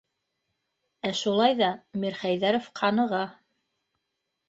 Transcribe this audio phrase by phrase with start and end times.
[1.09, 1.69] Ә шулай ҙа
[2.07, 3.25] Мирхәйҙәров ҡаныға...